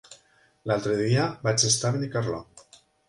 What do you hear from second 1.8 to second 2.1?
a